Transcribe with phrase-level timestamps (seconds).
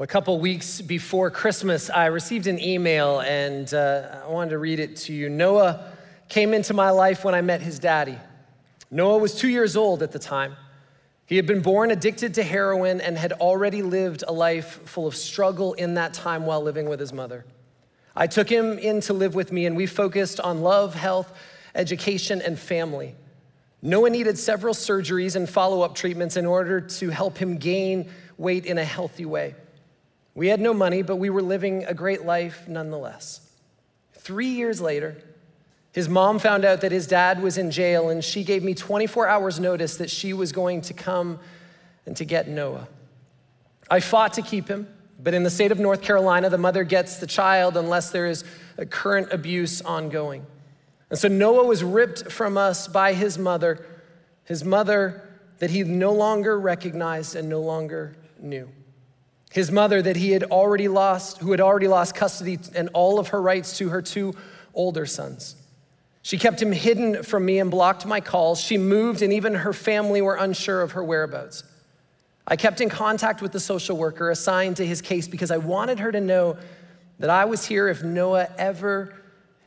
[0.00, 4.78] A couple weeks before Christmas, I received an email and uh, I wanted to read
[4.78, 5.28] it to you.
[5.28, 5.90] Noah
[6.28, 8.16] came into my life when I met his daddy.
[8.92, 10.54] Noah was two years old at the time.
[11.26, 15.16] He had been born addicted to heroin and had already lived a life full of
[15.16, 17.44] struggle in that time while living with his mother.
[18.14, 21.32] I took him in to live with me, and we focused on love, health,
[21.74, 23.16] education, and family.
[23.82, 28.64] Noah needed several surgeries and follow up treatments in order to help him gain weight
[28.64, 29.56] in a healthy way.
[30.38, 33.40] We had no money, but we were living a great life nonetheless.
[34.12, 35.16] Three years later,
[35.90, 39.26] his mom found out that his dad was in jail, and she gave me 24
[39.26, 41.40] hours' notice that she was going to come
[42.06, 42.86] and to get Noah.
[43.90, 44.86] I fought to keep him,
[45.18, 48.44] but in the state of North Carolina, the mother gets the child unless there is
[48.76, 50.46] a current abuse ongoing.
[51.10, 53.84] And so Noah was ripped from us by his mother,
[54.44, 58.70] his mother that he no longer recognized and no longer knew.
[59.50, 63.28] His mother, that he had already lost, who had already lost custody and all of
[63.28, 64.34] her rights to her two
[64.74, 65.56] older sons.
[66.22, 68.60] She kept him hidden from me and blocked my calls.
[68.60, 71.64] She moved, and even her family were unsure of her whereabouts.
[72.46, 75.98] I kept in contact with the social worker assigned to his case because I wanted
[76.00, 76.58] her to know
[77.18, 79.14] that I was here if Noah ever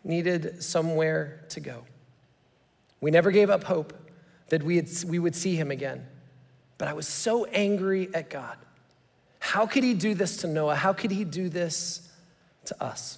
[0.03, 1.83] needed somewhere to go.
[3.01, 3.93] We never gave up hope
[4.49, 6.05] that we, we would see him again,
[6.77, 8.57] but I was so angry at God
[9.41, 10.75] how could he do this to Noah?
[10.75, 12.07] How could he do this
[12.65, 13.17] to us?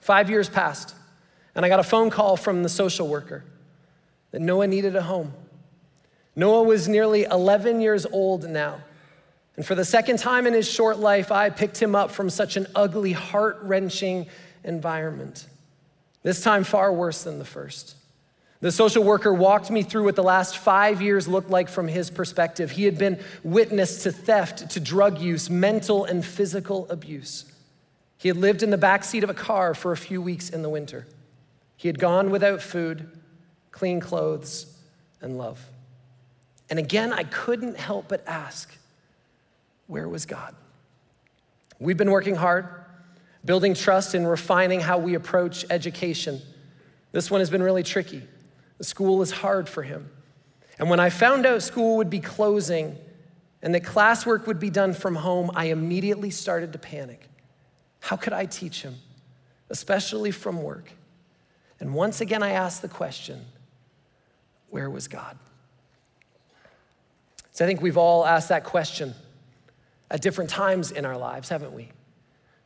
[0.00, 0.94] Five years passed,
[1.54, 3.44] and I got a phone call from the social worker
[4.30, 5.34] that Noah needed a home.
[6.34, 8.80] Noah was nearly 11 years old now.
[9.56, 12.56] And for the second time in his short life, I picked him up from such
[12.56, 14.26] an ugly, heart wrenching
[14.64, 15.46] environment.
[16.22, 17.94] This time, far worse than the first.
[18.64, 22.08] The social worker walked me through what the last five years looked like from his
[22.08, 22.70] perspective.
[22.70, 27.44] He had been witness to theft, to drug use, mental and physical abuse.
[28.16, 30.62] He had lived in the back seat of a car for a few weeks in
[30.62, 31.06] the winter.
[31.76, 33.06] He had gone without food,
[33.70, 34.64] clean clothes,
[35.20, 35.62] and love.
[36.70, 38.74] And again, I couldn't help but ask,
[39.88, 40.56] where was God?
[41.78, 42.66] We've been working hard,
[43.44, 46.40] building trust and refining how we approach education.
[47.12, 48.22] This one has been really tricky.
[48.80, 50.10] School is hard for him.
[50.78, 52.96] And when I found out school would be closing
[53.62, 57.28] and that classwork would be done from home, I immediately started to panic.
[58.00, 58.96] How could I teach him,
[59.70, 60.90] especially from work?
[61.80, 63.44] And once again, I asked the question
[64.68, 65.38] where was God?
[67.52, 69.14] So I think we've all asked that question
[70.10, 71.90] at different times in our lives, haven't we?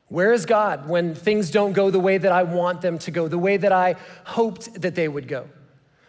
[0.09, 3.29] Where is God when things don't go the way that I want them to go,
[3.29, 5.47] the way that I hoped that they would go?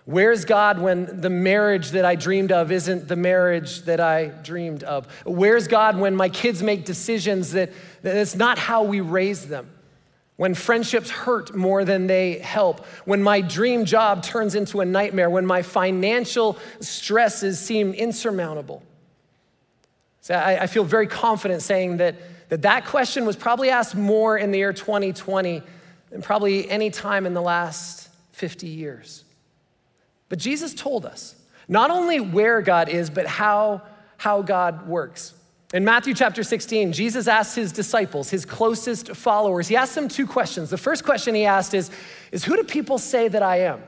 [0.09, 4.81] Where's God when the marriage that I dreamed of isn't the marriage that I dreamed
[4.81, 5.05] of?
[5.23, 7.69] Where's God when my kids make decisions that,
[8.01, 9.69] that it's not how we raise them?
[10.35, 12.87] When friendships hurt more than they help?
[13.05, 15.29] When my dream job turns into a nightmare?
[15.29, 18.81] When my financial stresses seem insurmountable?
[20.21, 22.15] So I, I feel very confident saying that,
[22.49, 25.61] that that question was probably asked more in the year 2020
[26.09, 29.23] than probably any time in the last 50 years.
[30.29, 31.35] But Jesus told us
[31.67, 33.81] not only where God is, but how,
[34.17, 35.33] how God works.
[35.71, 40.25] In Matthew chapter 16, Jesus asked his disciples, his closest followers, he asked them two
[40.25, 40.71] questions.
[40.71, 41.91] The first question he asked is,
[42.31, 43.81] is Who do people say that I am?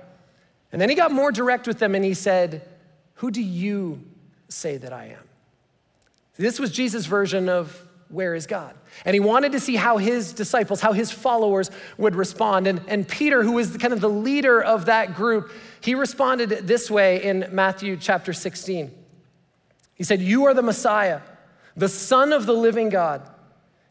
[0.71, 2.67] And then he got more direct with them and he said,
[3.15, 4.03] Who do you
[4.47, 5.27] say that I am?
[6.37, 8.75] This was Jesus' version of where is God?
[9.05, 12.67] And he wanted to see how his disciples, how his followers would respond.
[12.67, 15.51] And, and Peter, who was kind of the leader of that group,
[15.81, 18.91] he responded this way in Matthew chapter 16.
[19.93, 21.21] He said, You are the Messiah,
[21.75, 23.27] the Son of the living God.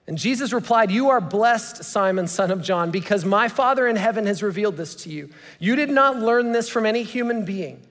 [0.07, 4.27] And Jesus replied, You are blessed, Simon, son of John, because my Father in heaven
[4.27, 5.31] has revealed this to you.
[5.59, 7.87] You did not learn this from any human being.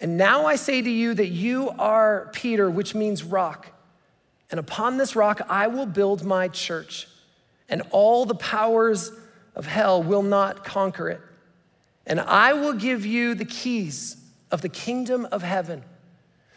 [0.00, 3.66] And now I say to you that you are Peter, which means rock.
[4.50, 7.06] And upon this rock I will build my church,
[7.68, 9.12] and all the powers
[9.54, 11.20] of hell will not conquer it.
[12.06, 14.16] And I will give you the keys
[14.50, 15.84] of the kingdom of heaven.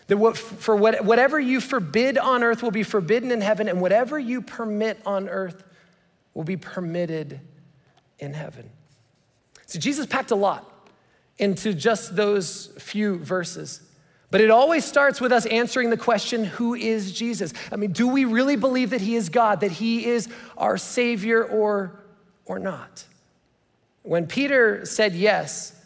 [0.07, 3.79] That what, for what, whatever you forbid on earth will be forbidden in heaven, and
[3.79, 5.63] whatever you permit on earth
[6.33, 7.39] will be permitted
[8.19, 8.69] in heaven.
[9.67, 10.89] See, Jesus packed a lot
[11.38, 13.81] into just those few verses.
[14.33, 17.53] But it always starts with us answering the question who is Jesus?
[17.71, 20.27] I mean, do we really believe that he is God, that he is
[20.57, 22.00] our Savior, or,
[22.45, 23.06] or not?
[24.01, 25.80] When Peter said yes,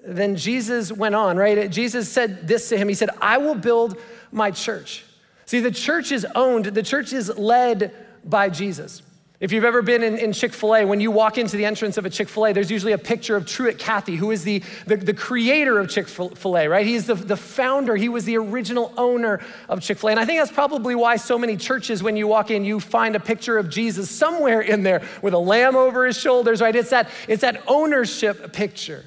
[0.00, 1.70] then Jesus went on, right?
[1.70, 3.96] Jesus said this to him He said, I will build
[4.30, 5.06] my church.
[5.46, 9.00] See, the church is owned, the church is led by Jesus.
[9.40, 11.96] If you've ever been in, in Chick fil A, when you walk into the entrance
[11.96, 14.64] of a Chick fil A, there's usually a picture of Truett Cathy, who is the,
[14.86, 16.84] the, the creator of Chick fil A, right?
[16.84, 20.12] He's the, the founder, he was the original owner of Chick fil A.
[20.12, 23.14] And I think that's probably why so many churches, when you walk in, you find
[23.14, 26.74] a picture of Jesus somewhere in there with a lamb over his shoulders, right?
[26.74, 29.04] It's that, it's that ownership picture.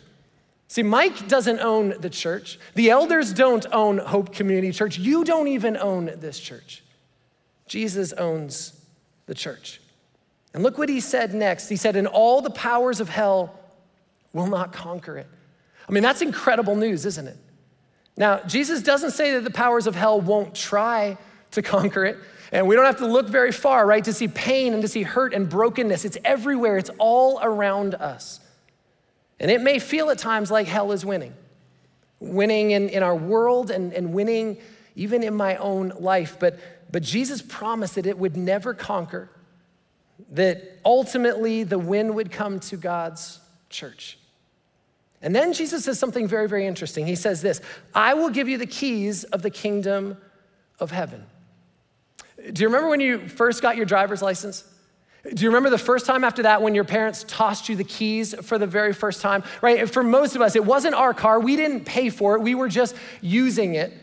[0.69, 4.97] See, Mike doesn't own the church, the elders don't own Hope Community Church.
[4.97, 6.83] You don't even own this church.
[7.67, 8.79] Jesus owns
[9.25, 9.81] the church.
[10.53, 11.69] And look what he said next.
[11.69, 13.57] He said, And all the powers of hell
[14.33, 15.27] will not conquer it.
[15.87, 17.37] I mean, that's incredible news, isn't it?
[18.17, 21.17] Now, Jesus doesn't say that the powers of hell won't try
[21.51, 22.17] to conquer it.
[22.51, 25.03] And we don't have to look very far, right, to see pain and to see
[25.03, 26.03] hurt and brokenness.
[26.03, 28.41] It's everywhere, it's all around us.
[29.39, 31.33] And it may feel at times like hell is winning,
[32.19, 34.57] winning in, in our world and, and winning
[34.95, 36.37] even in my own life.
[36.39, 36.59] But,
[36.91, 39.29] but Jesus promised that it would never conquer
[40.31, 43.39] that ultimately the win would come to God's
[43.69, 44.17] church.
[45.21, 47.05] And then Jesus says something very, very interesting.
[47.05, 47.61] He says this
[47.93, 50.17] I will give you the keys of the kingdom
[50.79, 51.25] of heaven.
[52.51, 54.63] Do you remember when you first got your driver's license?
[55.23, 58.33] Do you remember the first time after that when your parents tossed you the keys
[58.41, 59.43] for the very first time?
[59.61, 59.87] Right?
[59.87, 61.39] For most of us, it wasn't our car.
[61.39, 63.93] We didn't pay for it, we were just using it.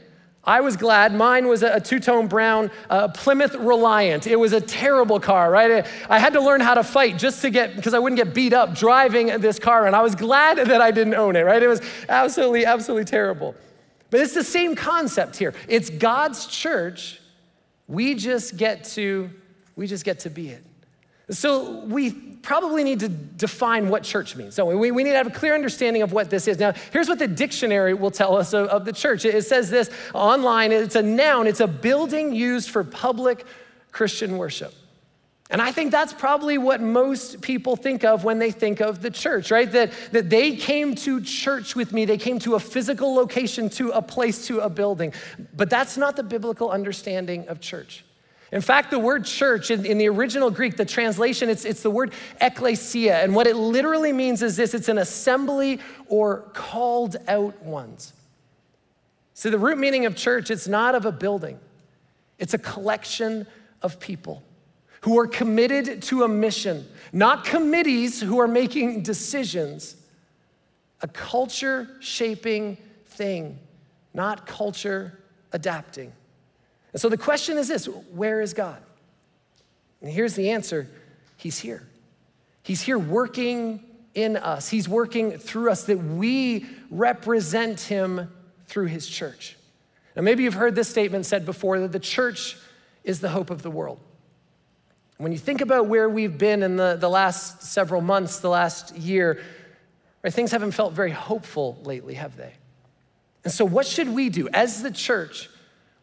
[0.49, 1.13] I was glad.
[1.13, 4.27] Mine was a two tone brown uh, Plymouth Reliant.
[4.27, 5.87] It was a terrible car, right?
[6.09, 8.55] I had to learn how to fight just to get, because I wouldn't get beat
[8.55, 9.87] up driving this car.
[9.87, 11.63] And I was glad that I didn't own it, right?
[11.63, 13.55] It was absolutely, absolutely terrible.
[14.09, 15.53] But it's the same concept here.
[15.69, 17.21] It's God's church.
[17.87, 19.29] We just get to,
[19.77, 20.65] we just get to be it.
[21.31, 24.55] So we probably need to define what church means.
[24.55, 26.59] So we, we need to have a clear understanding of what this is.
[26.59, 29.25] Now, here's what the dictionary will tell us of, of the church.
[29.25, 33.45] It, it says this online, it's a noun, it's a building used for public
[33.93, 34.73] Christian worship.
[35.51, 39.11] And I think that's probably what most people think of when they think of the
[39.11, 39.71] church, right?
[39.73, 43.91] That, that they came to church with me, they came to a physical location, to
[43.91, 45.15] a place, to a building.
[45.57, 48.05] But that's not the biblical understanding of church.
[48.51, 51.91] In fact, the word church in, in, the original Greek, the translation, it's, it's the
[51.91, 53.23] word ecclesia.
[53.23, 58.15] And what it literally means is this it's an assembly or called out ones.
[59.35, 61.59] So, the root meaning of church, it's not of a building,
[62.39, 63.47] it's a collection
[63.83, 64.43] of people
[65.03, 69.95] who are committed to a mission, not committees who are making decisions,
[71.03, 73.59] a culture shaping thing,
[74.15, 75.19] not culture
[75.53, 76.13] adapting.
[76.93, 78.83] And so the question is this where is God?
[80.01, 80.89] And here's the answer
[81.37, 81.87] He's here.
[82.63, 83.83] He's here working
[84.15, 88.31] in us, He's working through us that we represent Him
[88.67, 89.57] through His church.
[90.17, 92.57] Now, maybe you've heard this statement said before that the church
[93.05, 94.01] is the hope of the world.
[95.19, 98.97] When you think about where we've been in the, the last several months, the last
[98.97, 99.41] year,
[100.23, 102.53] right, things haven't felt very hopeful lately, have they?
[103.45, 105.49] And so, what should we do as the church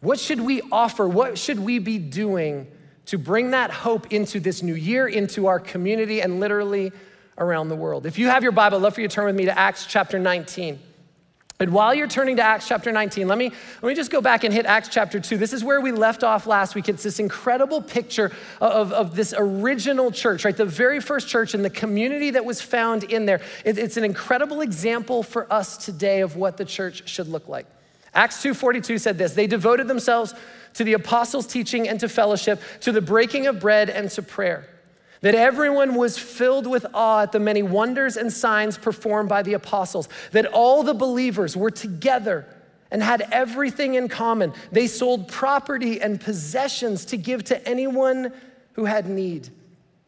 [0.06, 1.08] what should we offer?
[1.08, 2.68] What should we be doing
[3.08, 6.92] to bring that hope into this new year, into our community, and literally
[7.38, 8.06] around the world?
[8.06, 9.86] If you have your Bible, I'd love for you to turn with me to Acts
[9.88, 10.80] chapter 19.
[11.58, 13.50] And while you're turning to Acts chapter 19, let me,
[13.82, 15.38] let me just go back and hit Acts chapter 2.
[15.38, 16.90] This is where we left off last week.
[16.90, 20.56] It's this incredible picture of, of this original church, right?
[20.56, 23.40] The very first church and the community that was found in there.
[23.64, 27.68] It, it's an incredible example for us today of what the church should look like.
[28.16, 30.34] Acts 2:42 said this, they devoted themselves
[30.74, 34.68] to the apostles' teaching and to fellowship, to the breaking of bread and to prayer.
[35.22, 39.54] That everyone was filled with awe at the many wonders and signs performed by the
[39.54, 40.08] apostles.
[40.32, 42.46] That all the believers were together
[42.92, 44.54] and had everything in common.
[44.72, 48.32] They sold property and possessions to give to anyone
[48.74, 49.50] who had need.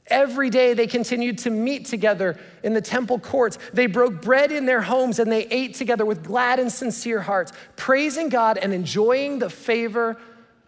[0.09, 3.57] Every day they continued to meet together in the temple courts.
[3.73, 7.51] They broke bread in their homes and they ate together with glad and sincere hearts,
[7.75, 10.17] praising God and enjoying the favor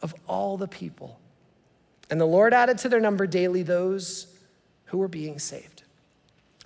[0.02, 1.20] of all the people.
[2.10, 4.28] And the Lord added to their number daily those
[4.86, 5.84] who were being saved.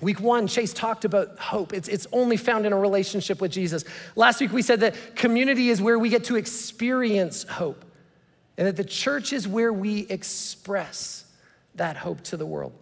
[0.01, 1.74] Week one, Chase talked about hope.
[1.74, 3.84] It's, it's only found in a relationship with Jesus.
[4.15, 7.86] Last week, we said that community is where we get to experience hope,
[8.58, 11.23] and that the church is where we express
[11.75, 12.74] that hope to the world.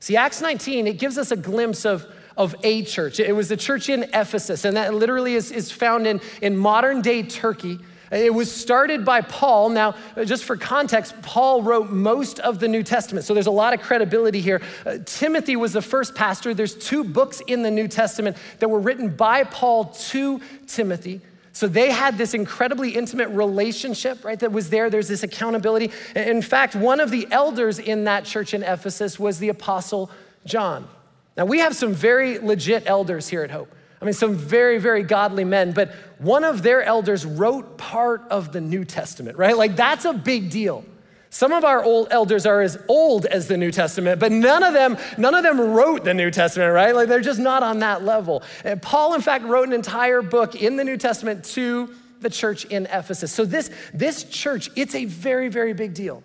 [0.00, 3.20] See, Acts 19, it gives us a glimpse of, of a church.
[3.20, 7.02] It was the church in Ephesus, and that literally is, is found in, in modern
[7.02, 7.78] day Turkey.
[8.10, 9.68] It was started by Paul.
[9.68, 13.72] Now, just for context, Paul wrote most of the New Testament, so there's a lot
[13.72, 14.60] of credibility here.
[14.84, 16.52] Uh, Timothy was the first pastor.
[16.52, 21.20] There's two books in the New Testament that were written by Paul to Timothy.
[21.52, 24.88] So they had this incredibly intimate relationship, right, that was there.
[24.88, 25.90] There's this accountability.
[26.14, 30.10] In fact, one of the elders in that church in Ephesus was the Apostle
[30.44, 30.88] John.
[31.36, 33.74] Now, we have some very legit elders here at Hope.
[34.00, 38.52] I mean, some very, very godly men, but one of their elders wrote part of
[38.52, 39.56] the New Testament, right?
[39.56, 40.84] Like, that's a big deal.
[41.32, 44.74] Some of our old elders are as old as the New Testament, but none of
[44.74, 46.92] them, none of them wrote the New Testament, right?
[46.94, 48.42] Like they're just not on that level.
[48.64, 52.64] And Paul, in fact, wrote an entire book in the New Testament to the church
[52.64, 53.32] in Ephesus.
[53.32, 56.24] So this, this church, it's a very, very big deal.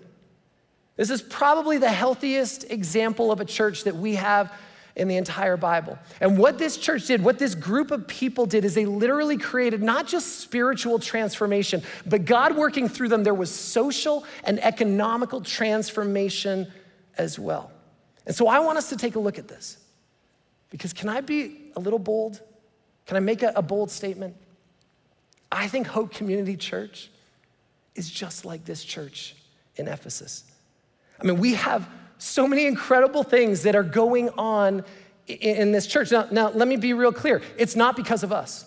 [0.96, 4.52] This is probably the healthiest example of a church that we have
[4.96, 5.98] in the entire Bible.
[6.22, 9.84] And what this church did, what this group of people did, is they literally created
[9.84, 16.72] not just spiritual transformation, but God working through them, there was social and economical transformation
[17.18, 17.72] as well.
[18.26, 19.78] And so I want us to take a look at this.
[20.70, 22.42] Because can I be a little bold?
[23.06, 24.36] Can I make a, a bold statement?
[25.52, 27.10] I think Hope Community Church
[27.96, 29.36] is just like this church
[29.76, 30.44] in Ephesus.
[31.20, 31.88] I mean, we have
[32.18, 34.84] so many incredible things that are going on
[35.28, 36.12] in this church.
[36.12, 38.66] Now, now, let me be real clear it's not because of us.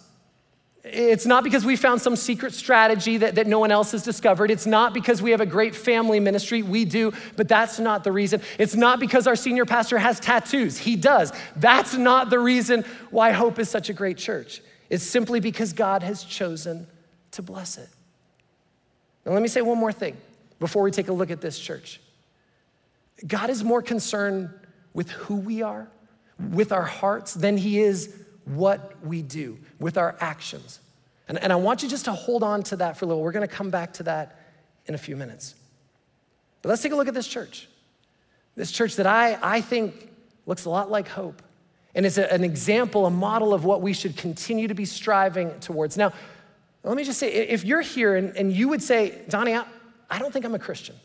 [0.85, 4.51] It's not because we found some secret strategy that, that no one else has discovered.
[4.51, 6.63] It's not because we have a great family ministry.
[6.63, 8.41] We do, but that's not the reason.
[8.59, 10.79] It's not because our senior pastor has tattoos.
[10.79, 11.33] He does.
[11.57, 14.63] That's not the reason why Hope is such a great church.
[14.89, 16.87] It's simply because God has chosen
[17.33, 17.89] to bless it.
[19.27, 20.17] Now, let me say one more thing
[20.59, 22.01] before we take a look at this church.
[23.27, 24.51] God is more concerned
[24.95, 25.89] with who we are,
[26.51, 30.81] with our hearts, than He is what we do, with our actions.
[31.29, 33.23] And, and I want you just to hold on to that for a little.
[33.23, 34.41] We're going to come back to that
[34.87, 35.55] in a few minutes.
[36.63, 37.69] But let's take a look at this church.
[38.57, 40.11] This church that I, I think
[40.47, 41.43] looks a lot like hope.
[41.95, 45.59] And it's a, an example, a model of what we should continue to be striving
[45.61, 45.97] towards.
[45.97, 46.13] Now,
[46.83, 49.65] let me just say if you're here and, and you would say, Donnie, I,
[50.09, 50.97] I don't think I'm a Christian.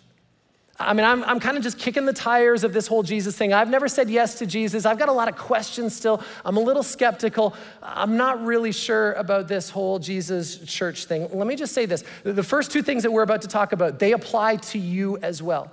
[0.80, 3.54] I mean, I'm, I'm kind of just kicking the tires of this whole Jesus thing.
[3.54, 4.86] I've never said yes to Jesus.
[4.86, 6.22] I've got a lot of questions still.
[6.44, 7.56] I'm a little skeptical.
[7.82, 11.30] I'm not really sure about this whole Jesus church thing.
[11.32, 14.00] Let me just say this the first two things that we're about to talk about,
[14.00, 15.72] they apply to you as well.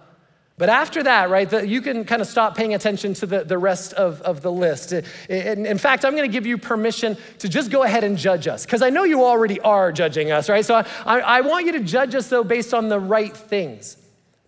[0.58, 3.56] But after that, right, the, you can kind of stop paying attention to the, the
[3.56, 4.92] rest of, of the list.
[5.30, 8.66] In, fact, I'm going to give you permission to just go ahead and judge us,
[8.66, 10.62] because I know you already are judging us, right?
[10.62, 13.96] So I, I want you to judge us, though, based on the right things.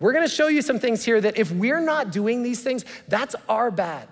[0.03, 3.37] We're to show you some things here that if we're not doing these things, that's
[3.47, 4.09] our bad.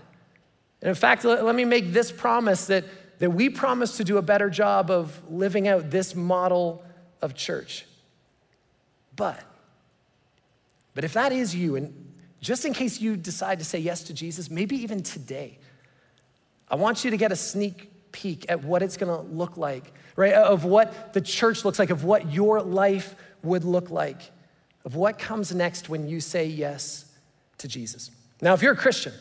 [0.82, 2.86] And in fact, let, let me make this promise that,
[3.20, 6.82] that we promise to do a better job of living out this model
[7.22, 7.86] of church.
[9.18, 9.44] But,
[10.94, 14.14] but if that is you, and just in case you decide to say yes to
[14.14, 15.60] Jesus, maybe even today,
[16.70, 20.36] I want you to get a sneak peek at what it's gonna look like, right?
[20.36, 24.22] Of what the church looks like, of what your life would look like
[24.86, 27.06] of what comes next when you say yes
[27.60, 28.12] to Jesus.
[28.42, 29.14] Now, if you're a Christian,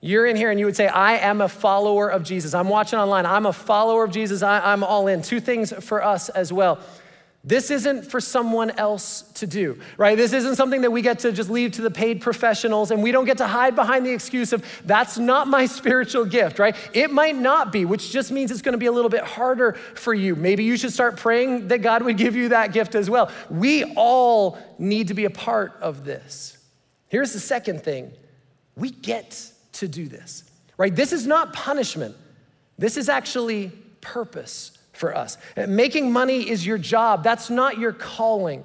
[0.00, 2.54] you're in here and you would say, I am a follower of Jesus.
[2.54, 3.26] I'm watching online.
[3.26, 4.42] I'm a follower of Jesus.
[4.42, 5.22] I, am all in.
[5.22, 6.78] Two things for us as well.
[7.48, 10.18] This isn't for someone else to do, right?
[10.18, 13.10] This isn't something that we get to just leave to the paid professionals and we
[13.10, 16.76] don't get to hide behind the excuse of, that's not my spiritual gift, right?
[16.92, 20.12] It might not be, which just means it's gonna be a little bit harder for
[20.12, 20.36] you.
[20.36, 23.30] Maybe you should start praying that God would give you that gift as well.
[23.48, 26.58] We all need to be a part of this.
[27.08, 28.12] Here's the second thing
[28.76, 30.44] we get to do this,
[30.76, 30.94] right?
[30.94, 32.14] This is not punishment,
[32.76, 35.38] this is actually purpose for us.
[35.56, 38.64] Making money is your job, that's not your calling.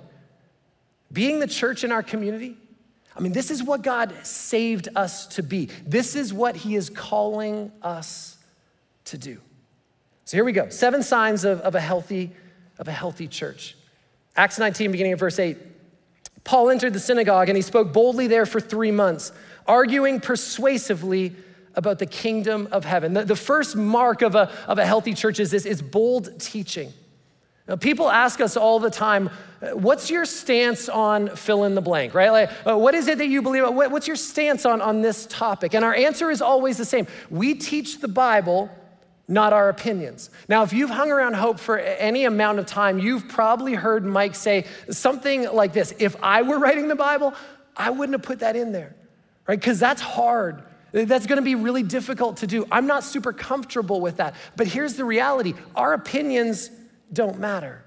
[1.12, 2.58] Being the church in our community,
[3.16, 5.70] I mean, this is what God saved us to be.
[5.86, 8.38] This is what He is calling us
[9.06, 9.40] to do.
[10.26, 10.70] So here we go.
[10.70, 12.32] Seven signs of, of, a, healthy,
[12.80, 13.76] of a healthy church.
[14.36, 15.58] Acts 19, beginning of verse 8.
[16.44, 19.32] Paul entered the synagogue and he spoke boldly there for three months,
[19.68, 21.36] arguing persuasively
[21.76, 23.14] about the kingdom of heaven.
[23.14, 26.94] The, the first mark of a, of a healthy church is this is bold teaching.
[27.68, 29.30] Now, people ask us all the time,
[29.72, 32.30] what's your stance on fill in the blank, right?
[32.30, 33.64] Like, uh, what is it that you believe?
[33.64, 35.74] What's your stance on, on this topic?
[35.74, 37.08] And our answer is always the same.
[37.30, 38.70] We teach the Bible,
[39.30, 40.30] not our opinions.
[40.50, 44.36] Now, if you've hung around Hope for any amount of time, you've probably heard Mike
[44.36, 47.34] say something like this If I were writing the Bible,
[47.78, 48.94] I wouldn't have put that in there,
[49.48, 49.58] right?
[49.58, 50.64] Because that's hard.
[50.94, 52.66] That's gonna be really difficult to do.
[52.72, 54.36] I'm not super comfortable with that.
[54.56, 56.70] But here's the reality our opinions
[57.12, 57.84] don't matter.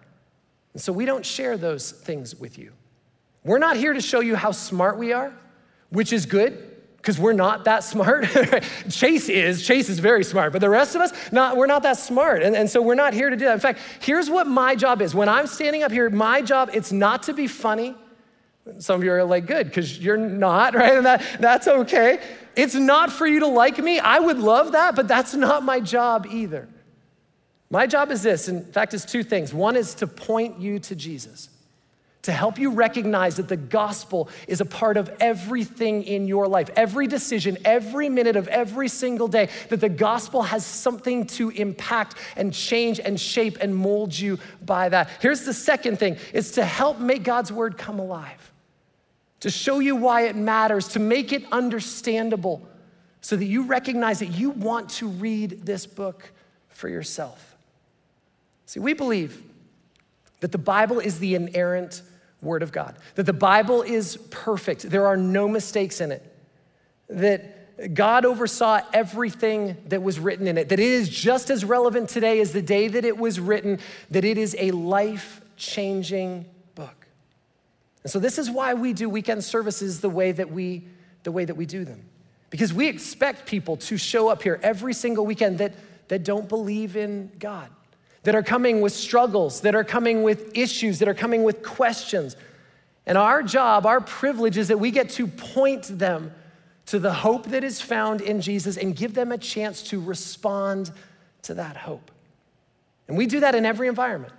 [0.74, 2.72] And so we don't share those things with you.
[3.44, 5.32] We're not here to show you how smart we are,
[5.90, 8.26] which is good, because we're not that smart.
[8.90, 9.64] Chase is.
[9.64, 12.42] Chase is very smart, but the rest of us, not, we're not that smart.
[12.42, 13.54] And, and so we're not here to do that.
[13.54, 15.14] In fact, here's what my job is.
[15.14, 17.94] When I'm standing up here, my job, it's not to be funny.
[18.78, 20.94] Some of you are like, good, because you're not, right?
[20.94, 22.20] And that, that's okay.
[22.56, 23.98] It's not for you to like me.
[23.98, 26.68] I would love that, but that's not my job either.
[27.70, 28.48] My job is this.
[28.48, 29.52] In fact, it's two things.
[29.52, 31.48] One is to point you to Jesus
[32.26, 36.68] to help you recognize that the gospel is a part of everything in your life,
[36.74, 42.16] every decision, every minute of every single day, that the gospel has something to impact
[42.34, 45.08] and change and shape and mold you by that.
[45.20, 48.45] Here's the second thing it's to help make God's word come alive,
[49.46, 52.68] to show you why it matters, to make it understandable
[53.20, 56.32] so that you recognize that you want to read this book
[56.68, 57.54] for yourself.
[58.64, 59.40] See, we believe
[60.40, 62.02] that the Bible is the inerrant
[62.42, 66.24] Word of God, that the Bible is perfect, there are no mistakes in it,
[67.08, 72.08] that God oversaw everything that was written in it, that it is just as relevant
[72.08, 73.78] today as the day that it was written,
[74.10, 76.46] that it is a life changing.
[78.06, 80.86] And so this is why we do weekend services the way that we
[81.24, 82.04] the way that we do them.
[82.50, 85.74] Because we expect people to show up here every single weekend that,
[86.06, 87.68] that don't believe in God
[88.22, 92.36] that are coming with struggles, that are coming with issues, that are coming with questions.
[93.06, 96.30] And our job, our privilege is that we get to point them
[96.86, 100.92] to the hope that is found in Jesus and give them a chance to respond
[101.42, 102.12] to that hope.
[103.08, 104.32] And we do that in every environment.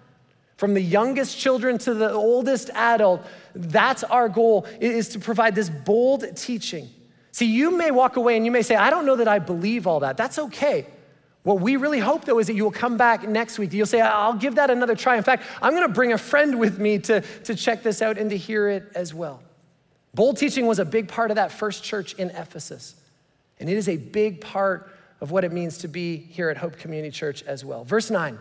[0.57, 5.69] From the youngest children to the oldest adult, that's our goal is to provide this
[5.69, 6.89] bold teaching.
[7.31, 9.85] See, you may walk away and you may say, I don't know that I believe
[9.85, 10.17] all that.
[10.17, 10.87] That's okay.
[11.43, 13.71] What we really hope, though, is that you will come back next week.
[13.71, 15.15] You'll say, I'll give that another try.
[15.15, 18.17] In fact, I'm going to bring a friend with me to, to check this out
[18.17, 19.41] and to hear it as well.
[20.15, 22.95] Bold teaching was a big part of that first church in Ephesus.
[23.59, 26.77] And it is a big part of what it means to be here at Hope
[26.77, 27.83] Community Church as well.
[27.83, 28.37] Verse 9.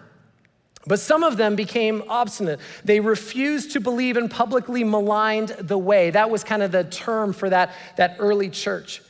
[0.86, 2.60] But some of them became obstinate.
[2.84, 6.10] They refused to believe and publicly maligned the way.
[6.10, 9.02] That was kind of the term for that, that early church.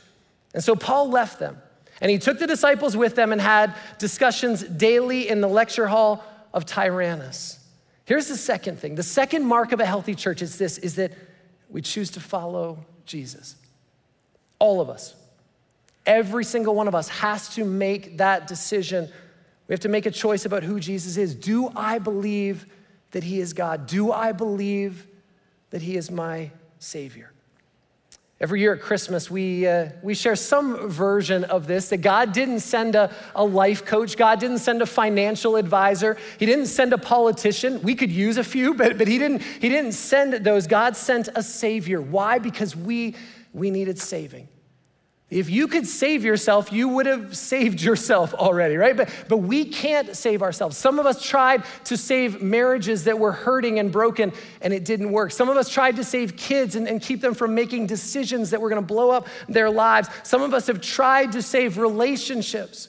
[0.53, 1.61] And so Paul left them.
[2.01, 6.23] And he took the disciples with them and had discussions daily in the lecture hall
[6.53, 7.59] of Tyrannus.
[8.05, 8.95] Here's the second thing.
[8.95, 11.11] The second mark of a healthy church is this is that
[11.69, 13.55] we choose to follow Jesus.
[14.59, 15.13] All of us.
[16.05, 19.11] Every single one of us has to make that decision.
[19.67, 21.35] We have to make a choice about who Jesus is.
[21.35, 22.65] Do I believe
[23.11, 23.85] that he is God?
[23.87, 25.07] Do I believe
[25.71, 27.31] that he is my savior?
[28.39, 32.59] Every year at Christmas, we, uh, we share some version of this that God didn't
[32.59, 36.99] send a, a life coach, God didn't send a financial advisor, He didn't send a
[36.99, 37.81] politician.
[37.81, 40.67] We could use a few, but, but he, didn't, he didn't send those.
[40.67, 41.99] God sent a Savior.
[41.99, 42.37] Why?
[42.37, 43.15] Because we,
[43.53, 44.47] we needed saving.
[45.29, 48.95] If you could save yourself, you would have saved yourself already, right?
[48.95, 50.77] But, but we can't save ourselves.
[50.77, 55.11] Some of us tried to save marriages that were hurting and broken, and it didn't
[55.11, 55.33] work.
[55.33, 58.61] Some of us tried to save kids and, and keep them from making decisions that
[58.61, 60.07] were gonna blow up their lives.
[60.23, 62.87] Some of us have tried to save relationships,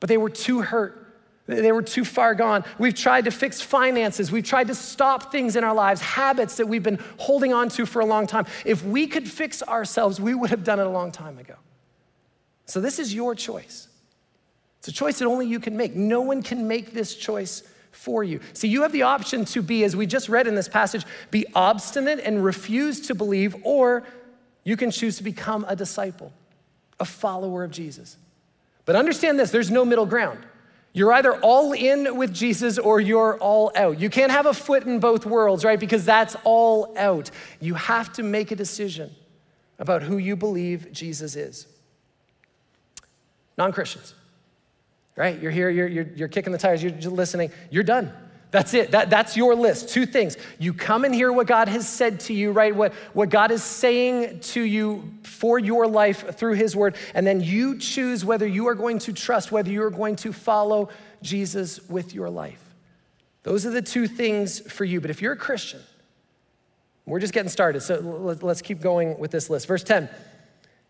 [0.00, 0.98] but they were too hurt.
[1.46, 2.62] They were too far gone.
[2.78, 4.30] We've tried to fix finances.
[4.30, 7.86] We've tried to stop things in our lives, habits that we've been holding on to
[7.86, 8.46] for a long time.
[8.66, 11.54] If we could fix ourselves, we would have done it a long time ago.
[12.70, 13.88] So this is your choice.
[14.78, 15.96] It's a choice that only you can make.
[15.96, 18.38] No one can make this choice for you.
[18.52, 21.44] See, you have the option to be, as we just read in this passage, be
[21.54, 24.04] obstinate and refuse to believe, or
[24.62, 26.32] you can choose to become a disciple,
[27.00, 28.16] a follower of Jesus.
[28.84, 30.38] But understand this there's no middle ground.
[30.92, 33.98] You're either all in with Jesus or you're all out.
[33.98, 35.78] You can't have a foot in both worlds, right?
[35.78, 37.32] Because that's all out.
[37.60, 39.10] You have to make a decision
[39.78, 41.66] about who you believe Jesus is
[43.56, 44.14] non Christians,
[45.16, 45.40] right?
[45.40, 48.12] You're here, you're, you're, you're kicking the tires, you're just listening, you're done.
[48.50, 48.90] That's it.
[48.90, 49.90] That, that's your list.
[49.90, 50.36] Two things.
[50.58, 52.74] You come and hear what God has said to you, right?
[52.74, 56.96] What, what God is saying to you for your life through His Word.
[57.14, 60.32] And then you choose whether you are going to trust, whether you are going to
[60.32, 60.88] follow
[61.22, 62.62] Jesus with your life.
[63.44, 65.00] Those are the two things for you.
[65.00, 65.80] But if you're a Christian,
[67.06, 67.82] we're just getting started.
[67.82, 68.00] So
[68.42, 69.66] let's keep going with this list.
[69.66, 70.08] Verse 10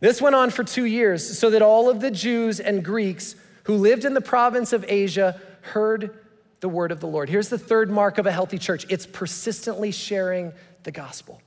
[0.00, 3.74] this went on for two years, so that all of the Jews and Greeks who
[3.76, 6.18] lived in the province of Asia heard
[6.60, 7.28] the word of the Lord.
[7.28, 11.40] Here's the third mark of a healthy church it's persistently sharing the gospel.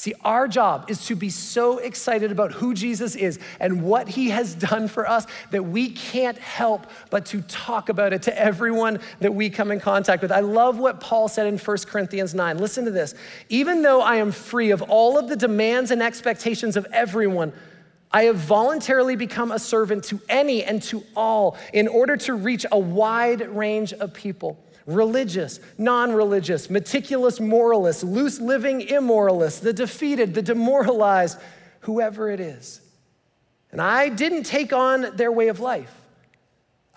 [0.00, 4.30] See, our job is to be so excited about who Jesus is and what he
[4.30, 9.00] has done for us that we can't help but to talk about it to everyone
[9.18, 10.32] that we come in contact with.
[10.32, 12.56] I love what Paul said in 1 Corinthians 9.
[12.56, 13.14] Listen to this.
[13.50, 17.52] Even though I am free of all of the demands and expectations of everyone,
[18.12, 22.66] I have voluntarily become a servant to any and to all in order to reach
[22.70, 30.34] a wide range of people religious, non religious, meticulous moralists, loose living immoralists, the defeated,
[30.34, 31.38] the demoralized,
[31.80, 32.80] whoever it is.
[33.70, 35.94] And I didn't take on their way of life.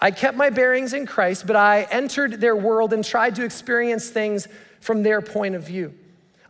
[0.01, 4.09] I kept my bearings in Christ, but I entered their world and tried to experience
[4.09, 4.47] things
[4.81, 5.93] from their point of view.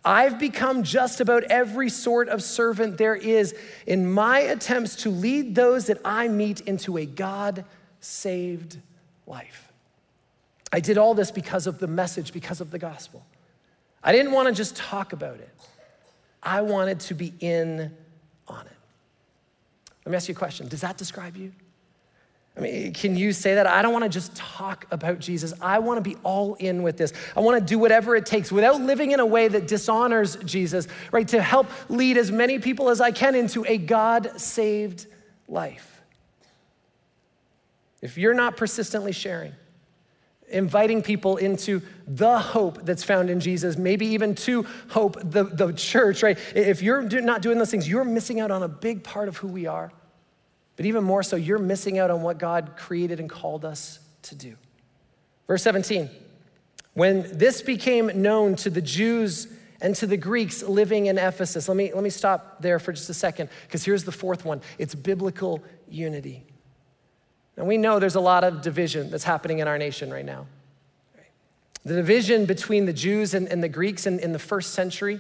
[0.06, 3.56] I've become just about every sort of servant there is
[3.88, 7.64] in my attempts to lead those that I meet into a God
[8.02, 8.78] saved
[9.26, 9.72] life.
[10.74, 13.26] I did all this because of the message, because of the gospel.
[14.04, 15.50] I didn't want to just talk about it,
[16.42, 17.96] I wanted to be in
[18.48, 18.78] on it.
[20.06, 21.54] Let me ask you a question Does that describe you?
[22.56, 23.66] I mean, can you say that?
[23.66, 25.54] I don't want to just talk about Jesus.
[25.60, 27.12] I want to be all in with this.
[27.36, 30.88] I want to do whatever it takes without living in a way that dishonors Jesus,
[31.12, 31.28] right?
[31.30, 35.08] To help lead as many people as I can into a God saved
[35.48, 36.02] life.
[38.04, 39.54] If you're not persistently sharing,
[40.50, 45.72] inviting people into the hope that's found in Jesus, maybe even to hope the, the
[45.72, 46.38] church, right?
[46.54, 49.48] If you're not doing those things, you're missing out on a big part of who
[49.48, 49.92] we are.
[50.76, 54.36] But even more so, you're missing out on what God created and called us to
[54.36, 54.56] do.
[55.48, 56.10] Verse 17
[56.94, 59.48] When this became known to the Jews
[59.82, 63.10] and to the Greeks living in Ephesus, let me, let me stop there for just
[63.10, 66.44] a second, because here's the fourth one it's biblical unity.
[67.56, 70.48] And we know there's a lot of division that's happening in our nation right now.
[71.86, 75.20] The division between the Jews and, and the Greeks in, in the first century,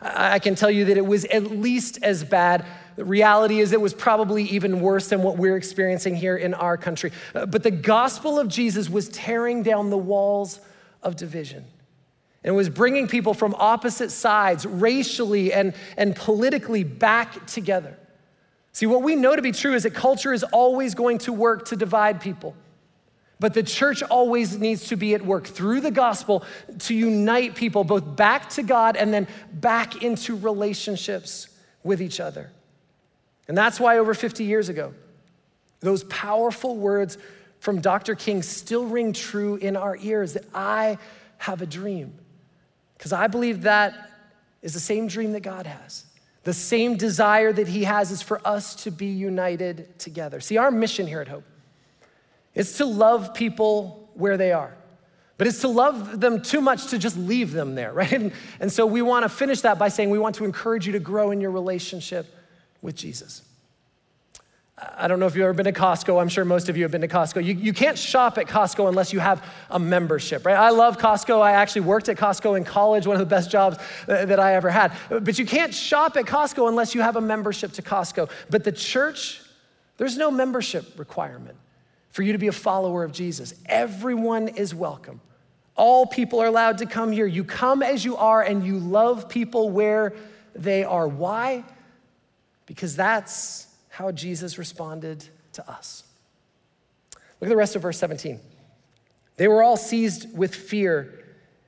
[0.00, 3.72] I, I can tell you that it was at least as bad the reality is,
[3.72, 7.12] it was probably even worse than what we're experiencing here in our country.
[7.34, 10.60] Uh, but the gospel of Jesus was tearing down the walls
[11.02, 11.64] of division
[12.42, 17.96] and was bringing people from opposite sides, racially and, and politically, back together.
[18.72, 21.66] See, what we know to be true is that culture is always going to work
[21.66, 22.54] to divide people.
[23.40, 26.44] But the church always needs to be at work through the gospel
[26.80, 31.48] to unite people both back to God and then back into relationships
[31.82, 32.50] with each other.
[33.50, 34.94] And that's why over 50 years ago,
[35.80, 37.18] those powerful words
[37.58, 38.14] from Dr.
[38.14, 40.98] King still ring true in our ears that I
[41.38, 42.14] have a dream.
[42.96, 44.12] Because I believe that
[44.62, 46.04] is the same dream that God has.
[46.44, 50.38] The same desire that He has is for us to be united together.
[50.38, 51.42] See, our mission here at Hope
[52.54, 54.76] is to love people where they are.
[55.38, 58.12] But it's to love them too much to just leave them there, right?
[58.12, 60.92] And, and so we want to finish that by saying we want to encourage you
[60.92, 62.36] to grow in your relationship
[62.82, 63.42] with Jesus.
[64.96, 66.20] I don't know if you've ever been to Costco.
[66.20, 67.44] I'm sure most of you have been to Costco.
[67.44, 70.56] You, you can't shop at Costco unless you have a membership, right?
[70.56, 71.40] I love Costco.
[71.42, 73.76] I actually worked at Costco in college, one of the best jobs
[74.08, 74.92] uh, that I ever had.
[75.08, 78.30] But you can't shop at Costco unless you have a membership to Costco.
[78.48, 79.42] But the church,
[79.98, 81.56] there's no membership requirement
[82.10, 83.54] for you to be a follower of Jesus.
[83.66, 85.20] Everyone is welcome.
[85.76, 87.26] All people are allowed to come here.
[87.26, 90.14] You come as you are and you love people where
[90.54, 91.06] they are.
[91.06, 91.64] Why?
[92.70, 96.04] Because that's how Jesus responded to us.
[97.40, 98.38] Look at the rest of verse 17.
[99.38, 101.24] They were all seized with fear,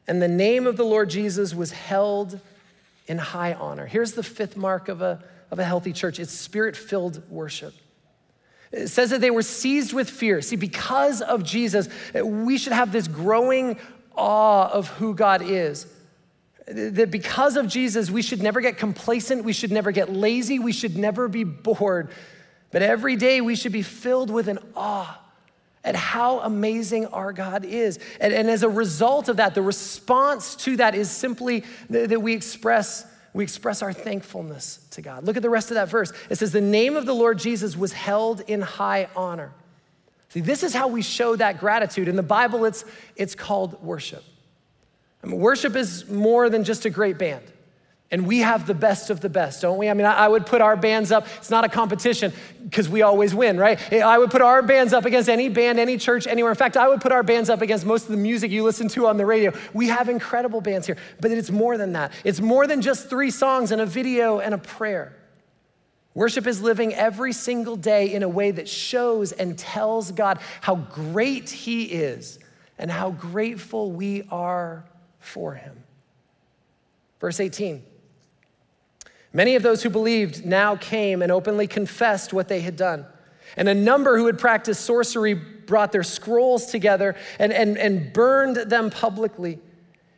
[0.06, 2.38] and the name of the Lord Jesus was held
[3.08, 3.84] in high honor.
[3.84, 7.74] Here's the fifth mark of a, of a healthy church it's spirit filled worship.
[8.70, 10.40] It says that they were seized with fear.
[10.40, 13.76] See, because of Jesus, we should have this growing
[14.14, 15.84] awe of who God is.
[16.66, 20.72] That because of Jesus, we should never get complacent, we should never get lazy, we
[20.72, 22.10] should never be bored.
[22.70, 25.18] But every day we should be filled with an awe
[25.84, 27.98] at how amazing our God is.
[28.20, 32.20] And, and as a result of that, the response to that is simply that, that
[32.20, 35.24] we express we express our thankfulness to God.
[35.24, 36.12] Look at the rest of that verse.
[36.28, 39.52] It says, The name of the Lord Jesus was held in high honor.
[40.28, 42.08] See, this is how we show that gratitude.
[42.08, 42.84] In the Bible, it's,
[43.16, 44.22] it's called worship.
[45.22, 47.44] I mean, worship is more than just a great band.
[48.10, 49.88] And we have the best of the best, don't we?
[49.88, 51.26] I mean, I would put our bands up.
[51.38, 52.30] It's not a competition
[52.62, 53.80] because we always win, right?
[53.90, 56.52] I would put our bands up against any band, any church, anywhere.
[56.52, 58.88] In fact, I would put our bands up against most of the music you listen
[58.88, 59.50] to on the radio.
[59.72, 62.12] We have incredible bands here, but it's more than that.
[62.22, 65.16] It's more than just three songs and a video and a prayer.
[66.12, 70.74] Worship is living every single day in a way that shows and tells God how
[70.74, 72.38] great He is
[72.76, 74.84] and how grateful we are
[75.22, 75.84] for him.
[77.20, 77.82] Verse 18
[79.32, 83.06] Many of those who believed now came and openly confessed what they had done.
[83.56, 88.56] And a number who had practiced sorcery brought their scrolls together and, and, and burned
[88.56, 89.58] them publicly.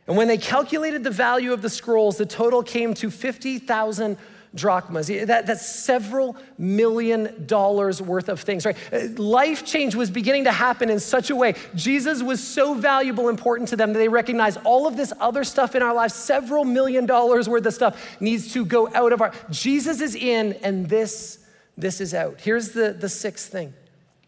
[0.07, 4.17] And when they calculated the value of the scrolls, the total came to 50,000
[4.55, 5.07] drachmas.
[5.07, 8.77] That, that's several million dollars worth of things, right?
[8.91, 11.55] Uh, life change was beginning to happen in such a way.
[11.75, 15.75] Jesus was so valuable, important to them that they recognized all of this other stuff
[15.75, 19.33] in our lives, several million dollars worth of stuff needs to go out of our.
[19.51, 21.39] Jesus is in, and this,
[21.77, 22.39] this is out.
[22.39, 23.73] Here's the, the sixth thing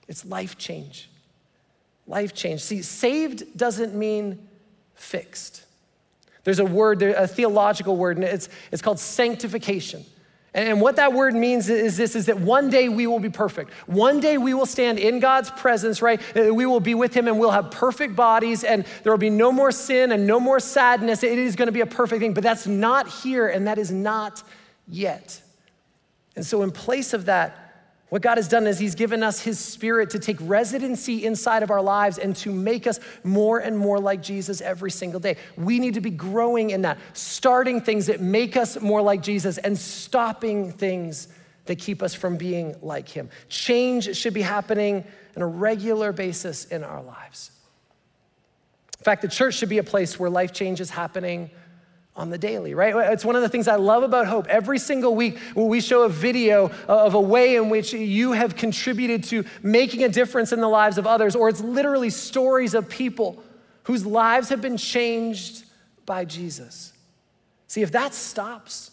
[0.07, 1.09] it's life change.
[2.05, 2.61] Life change.
[2.61, 4.47] See, saved doesn't mean
[4.95, 5.65] fixed.
[6.45, 10.05] There's a word, a theological word, and it's, it's called sanctification.
[10.57, 13.71] And what that word means is this is that one day we will be perfect.
[13.85, 16.19] One day we will stand in God's presence, right?
[16.35, 19.29] Uh, we will be with him and we'll have perfect bodies and there will be
[19.29, 21.21] no more sin and no more sadness.
[21.21, 23.91] It is going to be a perfect thing, but that's not here and that is
[23.91, 24.41] not
[24.87, 25.39] yet.
[26.35, 27.66] And so in place of that,
[28.09, 31.71] what God has done is He's given us His Spirit to take residency inside of
[31.71, 35.35] our lives and to make us more and more like Jesus every single day.
[35.57, 39.57] We need to be growing in that, starting things that make us more like Jesus
[39.57, 41.27] and stopping things
[41.65, 43.29] that keep us from being like Him.
[43.49, 45.03] Change should be happening
[45.35, 47.51] on a regular basis in our lives.
[48.99, 51.49] In fact, the church should be a place where life change is happening
[52.17, 52.95] on the daily, right?
[53.13, 54.47] It's one of the things I love about Hope.
[54.47, 58.55] Every single week, when we show a video of a way in which you have
[58.55, 62.89] contributed to making a difference in the lives of others, or it's literally stories of
[62.89, 63.41] people
[63.83, 65.63] whose lives have been changed
[66.07, 66.91] by Jesus.
[67.67, 68.91] See, if that stops,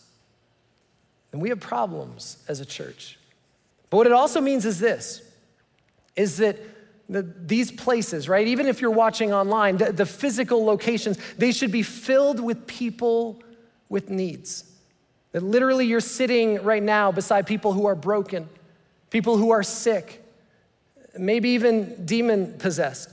[1.30, 3.18] then we have problems as a church.
[3.88, 5.22] But what it also means is this
[6.14, 6.58] is that
[7.08, 8.46] the, these places, right?
[8.46, 13.42] Even if you're watching online, the, the physical locations, they should be filled with people
[13.88, 14.70] with needs.
[15.32, 18.48] That literally you're sitting right now beside people who are broken,
[19.10, 20.24] people who are sick,
[21.18, 23.10] maybe even demon possessed.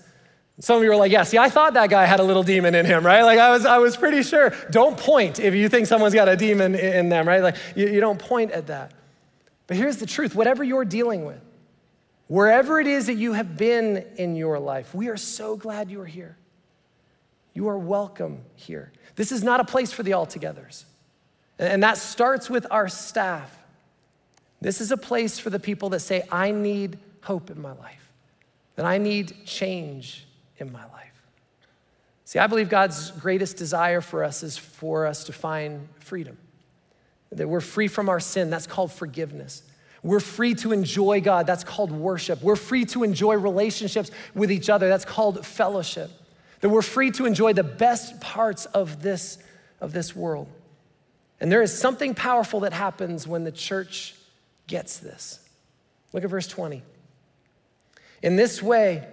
[0.60, 2.75] Some of you are like, yeah, see, I thought that guy had a little demon
[2.75, 3.23] in him, right?
[3.23, 4.54] Like I was, I was pretty sure.
[4.69, 7.41] Don't point if you think someone's got a demon in them, right?
[7.41, 8.91] Like you, you don't point at that.
[9.65, 11.41] But here's the truth whatever you're dealing with,
[12.32, 16.00] Wherever it is that you have been in your life, we are so glad you
[16.00, 16.38] are here.
[17.54, 18.94] You are welcome here.
[19.17, 20.86] This is not a place for the all togethers.
[21.60, 23.54] And that starts with our staff.
[24.62, 28.13] This is a place for the people that say, I need hope in my life,
[28.78, 30.26] that I need change
[30.58, 31.22] in my life.
[32.24, 36.38] See, I believe God's greatest desire for us is for us to find freedom,
[37.34, 38.50] that we're free from our sin.
[38.50, 39.63] That's called forgiveness.
[40.04, 41.46] We're free to enjoy God.
[41.46, 42.42] That's called worship.
[42.42, 44.90] We're free to enjoy relationships with each other.
[44.90, 46.10] That's called fellowship.
[46.62, 49.38] That we're free to enjoy the best parts of this,
[49.80, 50.48] of this world.
[51.40, 54.16] And there is something powerful that happens when the church
[54.68, 55.40] gets this.
[56.14, 56.84] Look at verse 20.
[58.22, 59.08] In this way,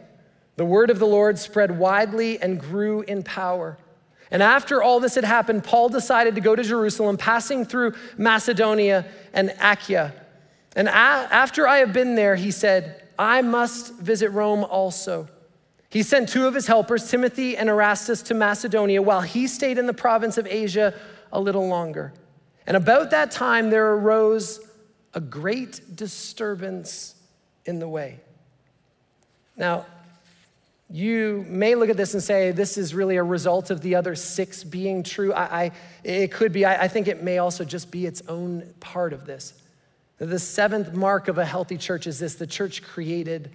[0.56, 3.78] the word of the Lord spread widely and grew in power.
[4.30, 9.06] And after all this had happened, Paul decided to go to Jerusalem, passing through Macedonia
[9.32, 10.12] and Achaia.
[10.76, 15.28] And after I have been there, he said, I must visit Rome also.
[15.90, 19.86] He sent two of his helpers, Timothy and Erastus, to Macedonia while he stayed in
[19.86, 20.94] the province of Asia
[21.32, 22.12] a little longer.
[22.66, 24.60] And about that time, there arose
[25.14, 27.14] a great disturbance
[27.64, 28.20] in the way.
[29.56, 29.86] Now,
[30.90, 34.14] you may look at this and say, this is really a result of the other
[34.14, 35.32] six being true.
[35.32, 35.70] I, I
[36.04, 36.64] it could be.
[36.64, 39.54] I, I think it may also just be its own part of this.
[40.18, 43.50] The seventh mark of a healthy church is this the church created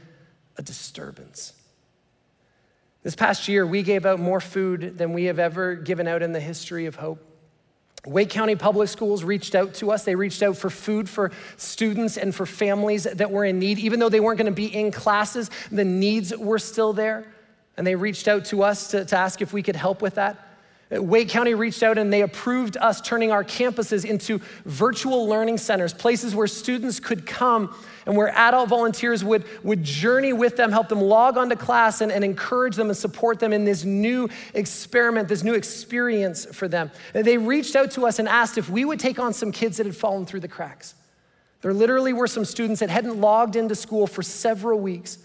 [0.57, 1.53] a disturbance.
[3.03, 6.31] This past year, we gave out more food than we have ever given out in
[6.31, 7.21] the history of hope.
[8.05, 10.03] Wake County Public Schools reached out to us.
[10.03, 13.79] They reached out for food for students and for families that were in need.
[13.79, 17.25] Even though they weren't going to be in classes, the needs were still there.
[17.75, 20.52] And they reached out to us to, to ask if we could help with that.
[20.91, 25.57] Uh, Wake County reached out and they approved us turning our campuses into virtual learning
[25.57, 30.71] centers, places where students could come and where adult volunteers would, would journey with them,
[30.71, 34.29] help them log onto class, and, and encourage them and support them in this new
[34.53, 36.91] experiment, this new experience for them.
[37.13, 39.77] And they reached out to us and asked if we would take on some kids
[39.77, 40.95] that had fallen through the cracks.
[41.61, 45.17] There literally were some students that hadn't logged into school for several weeks.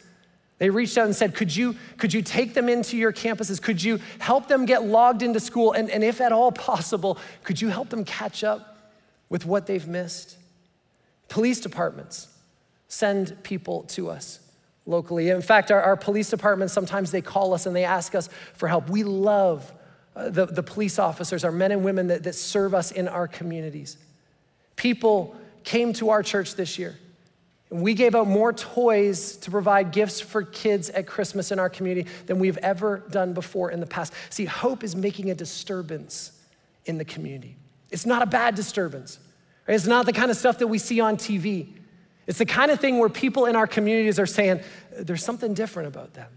[0.59, 3.63] They reached out and said, Could you, could you take them into your campuses?
[3.63, 5.73] Could you help them get logged into school?
[5.73, 8.79] And, and if at all possible, could you help them catch up
[9.29, 10.37] with what they've missed?
[11.29, 12.29] Police departments
[12.89, 14.41] send people to us
[14.87, 15.29] locally.
[15.29, 18.67] In fact, our, our police departments, sometimes they call us and they ask us for
[18.67, 18.89] help.
[18.89, 19.73] We love
[20.17, 23.29] uh, the, the police officers, our men and women that, that serve us in our
[23.29, 23.99] communities.
[24.75, 26.97] People came to our church this year
[27.71, 32.09] we gave out more toys to provide gifts for kids at Christmas in our community
[32.27, 34.13] than we've ever done before in the past.
[34.31, 36.33] See, hope is making a disturbance
[36.87, 37.57] in the community.
[37.91, 39.19] It's not a bad disturbance.
[39.67, 41.69] It's not the kind of stuff that we see on TV.
[42.27, 44.61] It's the kind of thing where people in our communities are saying,
[44.99, 46.31] there's something different about them.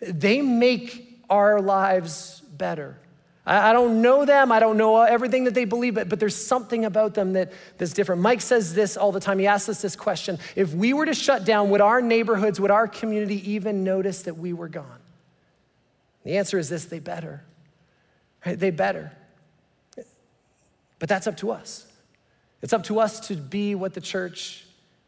[0.00, 2.98] They make our lives better.
[3.46, 6.84] I, don't know them, I don't know everything that they believe, but, but there's something
[6.84, 8.20] about them that, that's different.
[8.20, 9.38] Mike says this all the time.
[9.38, 12.72] He asks us this question If we were to shut down, would our neighborhoods, would
[12.72, 14.98] our community even notice that we were gone?
[16.24, 17.44] The answer is this they better.
[18.44, 18.58] Right?
[18.58, 19.12] They better.
[20.98, 21.86] But that's up to us.
[22.62, 24.64] It's up to us to be what the church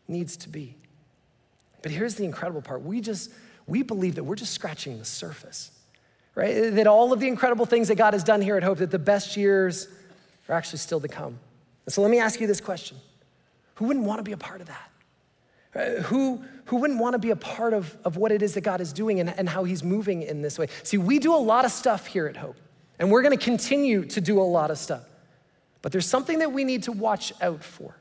[0.06, 0.76] needs to be.
[1.82, 3.32] But here's the incredible part we just,
[3.66, 5.72] we believe that we're just scratching the surface
[6.38, 6.72] right?
[6.72, 8.98] That all of the incredible things that God has done here at Hope, that the
[8.98, 9.88] best years
[10.48, 11.36] are actually still to come.
[11.84, 12.96] And so let me ask you this question
[13.74, 14.90] Who wouldn't want to be a part of that?
[15.74, 15.98] Right?
[15.98, 18.80] Who, who wouldn't want to be a part of, of what it is that God
[18.80, 20.68] is doing and, and how He's moving in this way?
[20.84, 22.56] See, we do a lot of stuff here at Hope,
[23.00, 25.02] and we're going to continue to do a lot of stuff.
[25.82, 27.96] But there's something that we need to watch out for.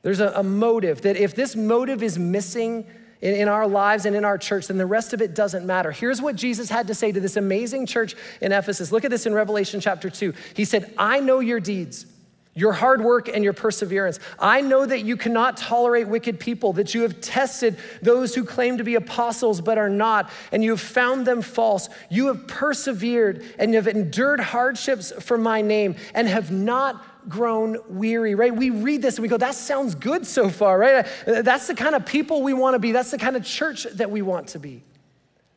[0.00, 2.86] There's a, a motive that if this motive is missing,
[3.22, 5.90] in, in our lives and in our church, then the rest of it doesn't matter.
[5.90, 8.92] Here's what Jesus had to say to this amazing church in Ephesus.
[8.92, 10.32] Look at this in Revelation chapter 2.
[10.54, 12.06] He said, I know your deeds
[12.54, 14.18] your hard work and your perseverance.
[14.38, 18.78] I know that you cannot tolerate wicked people, that you have tested those who claim
[18.78, 21.88] to be apostles but are not, and you have found them false.
[22.10, 28.34] You have persevered and have endured hardships for my name and have not grown weary,
[28.34, 28.54] right?
[28.54, 31.06] We read this and we go, that sounds good so far, right?
[31.26, 32.92] Uh, that's the kind of people we want to be.
[32.92, 34.82] That's the kind of church that we want to be.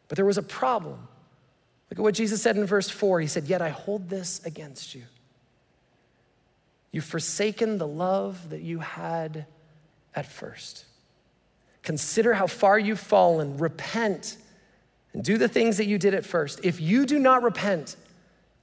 [0.10, 1.08] But there was a problem.
[1.90, 3.22] Look at what Jesus said in verse 4.
[3.22, 5.04] He said, Yet I hold this against you.
[6.94, 9.48] You've forsaken the love that you had
[10.16, 10.86] at first.
[11.82, 13.58] Consider how far you've fallen.
[13.58, 14.38] Repent
[15.12, 16.62] and do the things that you did at first.
[16.64, 17.96] If you do not repent,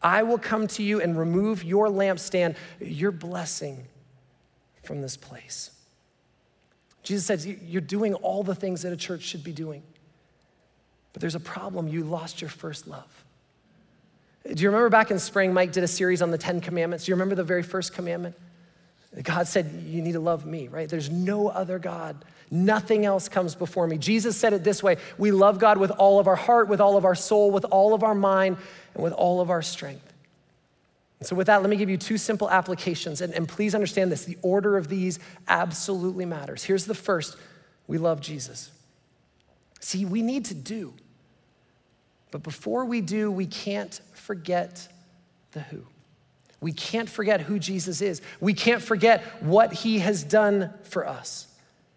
[0.01, 3.85] I will come to you and remove your lampstand, your blessing
[4.85, 5.73] from this place.
[7.03, 9.83] Jesus says, You're doing all the things that a church should be doing.
[11.13, 11.89] But there's a problem.
[11.89, 13.25] You lost your first love.
[14.45, 17.05] Do you remember back in spring, Mike did a series on the Ten Commandments?
[17.05, 18.35] Do you remember the very first commandment?
[19.23, 20.89] God said, You need to love me, right?
[20.89, 22.25] There's no other God.
[22.51, 23.97] Nothing else comes before me.
[23.99, 26.97] Jesus said it this way We love God with all of our heart, with all
[26.97, 28.57] of our soul, with all of our mind,
[28.95, 30.13] and with all of our strength.
[31.19, 33.21] And so, with that, let me give you two simple applications.
[33.21, 36.65] And, and please understand this the order of these absolutely matters.
[36.65, 37.37] Here's the first
[37.87, 38.71] we love Jesus.
[39.81, 40.95] See, we need to do.
[42.31, 44.89] But before we do, we can't forget
[45.53, 45.85] the who.
[46.61, 48.21] We can't forget who Jesus is.
[48.41, 51.47] We can't forget what he has done for us.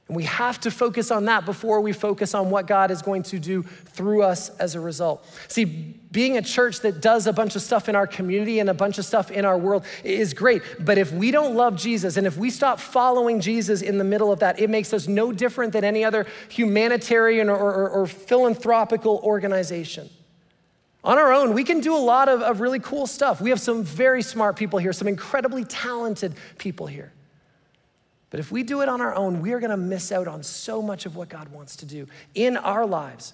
[0.07, 3.23] And we have to focus on that before we focus on what God is going
[3.23, 5.25] to do through us as a result.
[5.47, 8.73] See, being a church that does a bunch of stuff in our community and a
[8.73, 10.61] bunch of stuff in our world is great.
[10.79, 14.31] But if we don't love Jesus and if we stop following Jesus in the middle
[14.31, 19.21] of that, it makes us no different than any other humanitarian or, or, or philanthropical
[19.23, 20.09] organization.
[21.03, 23.41] On our own, we can do a lot of, of really cool stuff.
[23.41, 27.11] We have some very smart people here, some incredibly talented people here.
[28.29, 30.41] But if we do it on our own, we are going to miss out on
[30.43, 33.33] so much of what God wants to do in our lives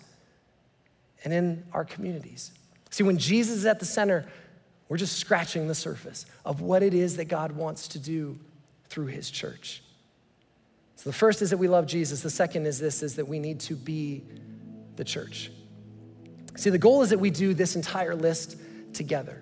[1.23, 2.51] and in our communities.
[2.89, 4.25] See, when Jesus is at the center,
[4.89, 8.37] we're just scratching the surface of what it is that God wants to do
[8.89, 9.83] through his church.
[10.95, 12.21] So the first is that we love Jesus.
[12.21, 14.23] The second is this is that we need to be
[14.95, 15.51] the church.
[16.59, 18.57] See, the goal is that we do this entire list
[18.93, 19.41] together.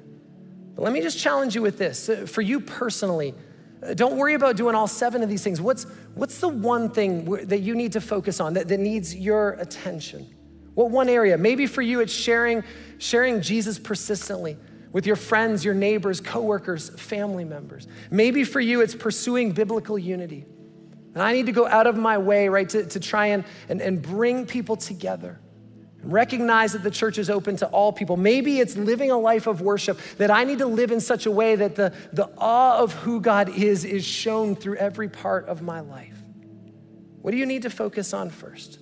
[0.75, 2.10] But let me just challenge you with this.
[2.10, 3.34] Uh, for you personally,
[3.82, 5.60] uh, don't worry about doing all seven of these things.
[5.60, 9.53] What's, what's the one thing that you need to focus on that, that needs your
[9.53, 10.32] attention?
[10.75, 11.39] What one area?
[11.39, 12.63] Maybe for you, it's sharing,
[12.99, 14.56] sharing Jesus persistently
[14.91, 17.88] with your friends, your neighbors, coworkers, family members.
[18.12, 20.45] Maybe for you, it's pursuing biblical unity.
[21.15, 23.82] And I need to go out of my way, right, to, to try and, and,
[23.82, 25.39] and bring people together.
[26.03, 28.17] Recognize that the church is open to all people.
[28.17, 31.31] Maybe it's living a life of worship, that I need to live in such a
[31.31, 35.62] way that the, the awe of who God is is shown through every part of
[35.62, 36.17] my life.
[37.21, 38.79] What do you need to focus on first?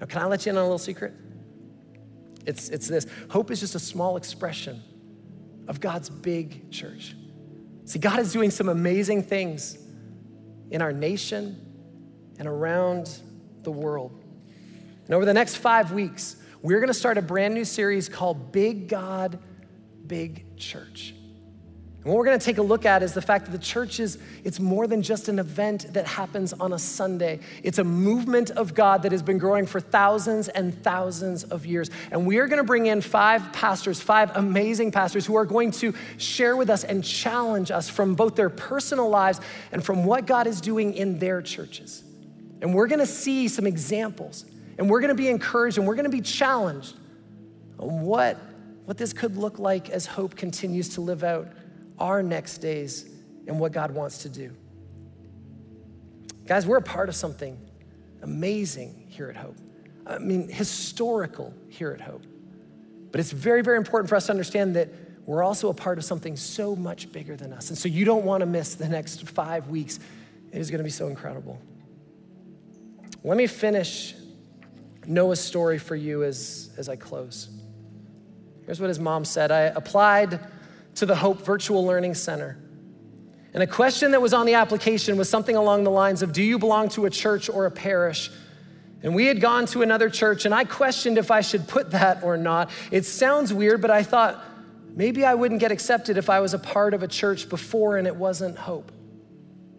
[0.00, 1.14] Now, can I let you in on a little secret?
[2.44, 4.82] It's, it's this hope is just a small expression
[5.68, 7.14] of God's big church.
[7.84, 9.78] See, God is doing some amazing things
[10.70, 11.64] in our nation
[12.38, 13.20] and around
[13.62, 14.22] the world.
[15.08, 18.88] And over the next five weeks, we're gonna start a brand new series called Big
[18.88, 19.38] God,
[20.06, 21.14] Big Church.
[22.08, 23.98] And what we're going to take a look at is the fact that the church
[23.98, 27.40] is it's more than just an event that happens on a Sunday.
[27.64, 31.90] It's a movement of God that has been growing for thousands and thousands of years.
[32.12, 35.72] And we are going to bring in five pastors, five amazing pastors who are going
[35.72, 39.40] to share with us and challenge us from both their personal lives
[39.72, 42.04] and from what God is doing in their churches.
[42.62, 44.46] And we're going to see some examples
[44.78, 46.96] and we're going to be encouraged and we're going to be challenged
[47.78, 48.38] on what
[48.86, 51.48] what this could look like as hope continues to live out
[51.98, 53.10] our next days
[53.46, 54.50] and what God wants to do.
[56.46, 57.58] Guys, we're a part of something
[58.22, 59.56] amazing here at Hope.
[60.06, 62.22] I mean, historical here at Hope.
[63.10, 64.88] But it's very, very important for us to understand that
[65.26, 67.68] we're also a part of something so much bigger than us.
[67.68, 70.00] And so you don't want to miss the next five weeks.
[70.50, 71.60] It is going to be so incredible.
[73.22, 74.14] Let me finish
[75.08, 77.48] Noah's story for you as, as I close.
[78.66, 80.38] Here's what his mom said I applied
[80.96, 82.58] to the Hope Virtual Learning Center.
[83.54, 86.42] And a question that was on the application was something along the lines of Do
[86.42, 88.30] you belong to a church or a parish?
[89.02, 92.22] And we had gone to another church, and I questioned if I should put that
[92.24, 92.70] or not.
[92.90, 94.44] It sounds weird, but I thought
[94.94, 98.06] maybe I wouldn't get accepted if I was a part of a church before and
[98.06, 98.92] it wasn't Hope.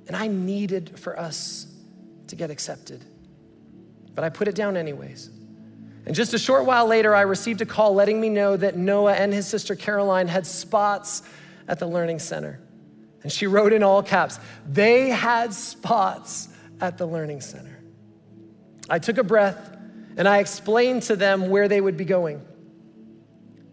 [0.08, 1.68] And I needed for us
[2.28, 3.04] to get accepted.
[4.20, 5.30] But I put it down anyways.
[6.06, 9.14] And just a short while later, I received a call letting me know that Noah
[9.14, 11.22] and his sister Caroline had spots
[11.70, 12.60] at the Learning Center.
[13.24, 16.50] And she wrote in all caps, they had spots
[16.82, 17.80] at the Learning Center.
[18.90, 19.78] I took a breath
[20.18, 22.46] and I explained to them where they would be going.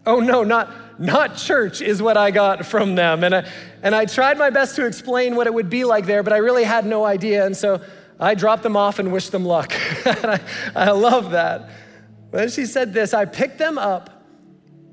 [0.05, 3.25] Oh no, not, not church is what I got from them.
[3.25, 3.49] And I,
[3.83, 6.37] and I tried my best to explain what it would be like there, but I
[6.37, 7.45] really had no idea.
[7.45, 7.81] And so
[8.19, 9.73] I dropped them off and wished them luck.
[10.05, 10.39] I,
[10.75, 11.69] I love that.
[12.31, 14.25] When she said this, I picked them up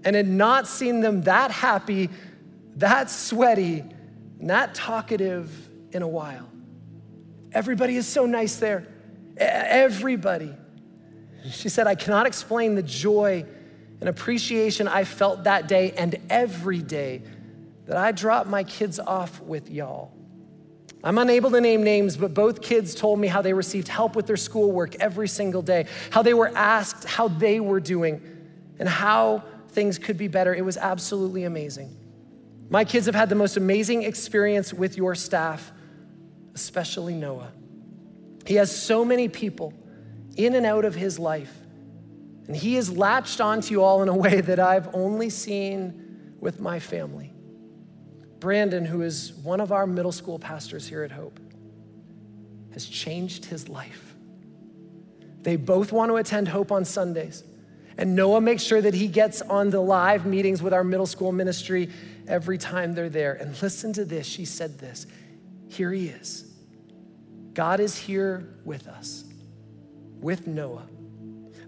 [0.05, 2.11] and had not seen them that happy,
[2.77, 3.81] that sweaty,
[4.41, 5.51] and that talkative
[5.93, 6.49] in a while.
[7.53, 8.87] Everybody is so nice there.
[9.37, 10.55] Everybody.
[11.51, 13.47] She said, I cannot explain the joy
[14.01, 17.23] and appreciation I felt that day and every day
[17.87, 20.14] that I dropped my kids off with y'all.
[21.05, 24.27] I'm unable to name names, but both kids told me how they received help with
[24.27, 28.23] their schoolwork every single day, how they were asked how they were doing,
[28.79, 30.55] and how things could be better.
[30.55, 31.95] It was absolutely amazing.
[32.71, 35.73] My kids have had the most amazing experience with your staff,
[36.55, 37.53] especially Noah.
[38.47, 39.75] He has so many people
[40.39, 41.55] in and out of his life,
[42.47, 46.61] and he has latched onto you all in a way that I've only seen with
[46.61, 47.34] my family.
[48.45, 51.41] Brandon, who is one of our middle school pastors here at Hope,
[52.75, 54.15] has changed his life.
[55.41, 57.43] They both want to attend Hope on Sundays.
[57.97, 61.33] And Noah makes sure that he gets on the live meetings with our middle school
[61.33, 61.89] ministry
[62.29, 63.33] every time they're there.
[63.33, 64.27] And listen to this.
[64.27, 65.07] She said this
[65.69, 66.45] Here he is.
[67.55, 69.25] God is here with us,
[70.21, 70.87] with Noah.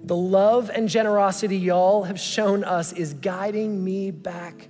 [0.02, 4.68] The love and generosity y'all have shown us is guiding me back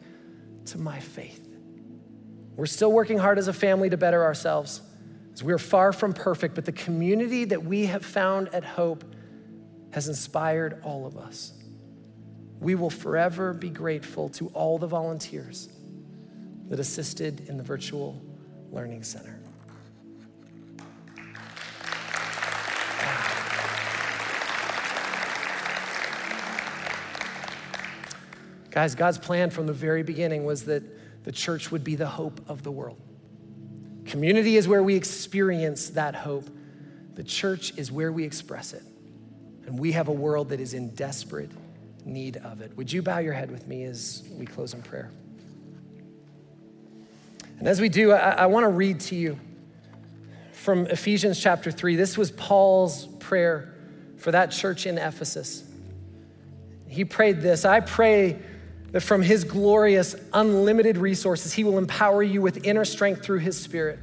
[0.67, 1.46] to my faith.
[2.57, 4.81] We're still working hard as a family to better ourselves,
[5.35, 9.05] as we're far from perfect, but the community that we have found at Hope
[9.93, 11.53] has inspired all of us.
[12.61, 15.69] We will forever be grateful to all the volunteers
[16.69, 18.23] that assisted in the virtual
[18.73, 19.39] learning center.
[28.71, 30.83] Guys, God's plan from the very beginning was that
[31.27, 32.97] the church would be the hope of the world.
[34.07, 36.49] Community is where we experience that hope.
[37.17, 38.85] The church is where we express it.
[39.67, 41.51] And we have a world that is in desperate
[42.05, 42.77] need of it.
[42.77, 45.11] Would you bow your head with me as we close in prayer?
[47.59, 49.37] And as we do, I, I want to read to you
[50.53, 51.97] from Ephesians chapter 3.
[51.97, 53.75] This was Paul's prayer
[54.17, 55.65] for that church in Ephesus.
[56.87, 58.39] He prayed this I pray
[58.93, 63.59] that from his glorious, unlimited resources, he will empower you with inner strength through his
[63.59, 63.99] spirit.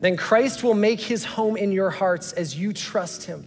[0.00, 3.46] Then Christ will make his home in your hearts as you trust him.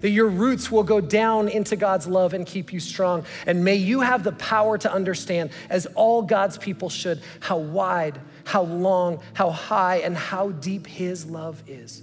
[0.00, 3.24] That your roots will go down into God's love and keep you strong.
[3.46, 8.20] And may you have the power to understand, as all God's people should, how wide,
[8.44, 12.02] how long, how high, and how deep his love is.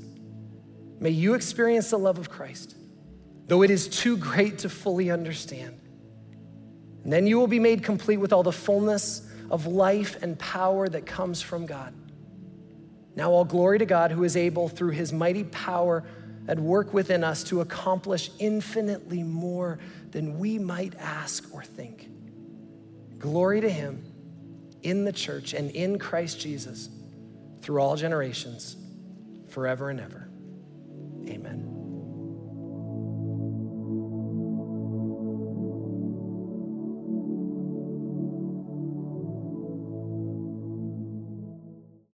[1.00, 2.76] May you experience the love of Christ,
[3.48, 5.80] though it is too great to fully understand.
[7.04, 10.88] And then you will be made complete with all the fullness of life and power
[10.88, 11.94] that comes from God.
[13.16, 16.04] Now, all glory to God who is able, through his mighty power
[16.48, 19.80] at work within us, to accomplish infinitely more
[20.12, 22.10] than we might ask or think.
[23.20, 24.04] Glory to him
[24.82, 26.90] in the church and in Christ Jesus
[27.62, 28.76] through all generations,
[29.50, 30.28] forever and ever.